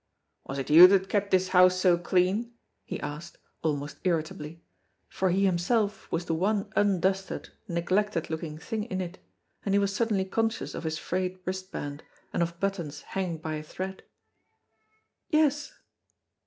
"Was 0.47 0.57
it 0.57 0.71
you 0.71 0.87
that 0.87 1.09
kept 1.09 1.29
this 1.29 1.49
house 1.49 1.75
so 1.79 1.95
clean?" 1.95 2.53
he 2.85 2.99
asked, 3.01 3.37
almost 3.61 3.97
irritably, 4.03 4.63
for 5.07 5.29
he 5.29 5.45
himself 5.45 6.11
was 6.11 6.25
the 6.25 6.33
one 6.33 6.73
undusted, 6.75 7.49
neglected 7.67 8.27
looking 8.27 8.57
thing 8.57 8.85
in 8.85 8.99
it, 8.99 9.19
and 9.63 9.75
he 9.75 9.79
was 9.79 9.95
suddenly 9.95 10.25
conscious 10.25 10.73
of 10.73 10.85
his 10.85 10.97
frayed 10.97 11.37
wristband 11.45 12.01
and 12.33 12.41
of 12.41 12.59
buttons 12.59 13.01
hanging 13.13 13.37
by 13.37 13.57
a 13.57 13.63
thread. 13.63 14.01
"Yes." 15.29 15.71